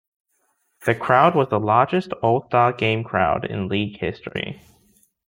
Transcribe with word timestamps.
The 0.83 0.95
crowd 0.95 1.35
was 1.35 1.49
the 1.49 1.59
largest 1.59 2.11
All-Star 2.23 2.73
Game 2.73 3.03
crowd 3.03 3.45
in 3.45 3.67
league 3.67 3.99
history. 3.99 4.59